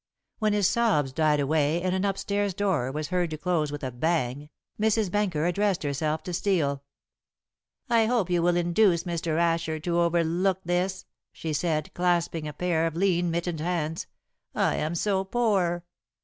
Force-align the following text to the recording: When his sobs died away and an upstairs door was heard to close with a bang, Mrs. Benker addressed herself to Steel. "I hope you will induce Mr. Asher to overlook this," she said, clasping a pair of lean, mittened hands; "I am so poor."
When 0.39 0.53
his 0.53 0.65
sobs 0.67 1.11
died 1.13 1.39
away 1.39 1.79
and 1.79 1.93
an 1.93 2.05
upstairs 2.05 2.55
door 2.55 2.91
was 2.91 3.09
heard 3.09 3.29
to 3.29 3.37
close 3.37 3.71
with 3.71 3.83
a 3.83 3.91
bang, 3.91 4.49
Mrs. 4.79 5.11
Benker 5.11 5.45
addressed 5.45 5.83
herself 5.83 6.23
to 6.23 6.33
Steel. 6.33 6.81
"I 7.87 8.07
hope 8.07 8.27
you 8.31 8.41
will 8.41 8.55
induce 8.55 9.03
Mr. 9.03 9.37
Asher 9.37 9.79
to 9.81 9.99
overlook 9.99 10.59
this," 10.65 11.05
she 11.31 11.53
said, 11.53 11.93
clasping 11.93 12.47
a 12.47 12.53
pair 12.53 12.87
of 12.87 12.95
lean, 12.95 13.29
mittened 13.29 13.59
hands; 13.59 14.07
"I 14.55 14.77
am 14.77 14.95
so 14.95 15.23
poor." 15.23 15.85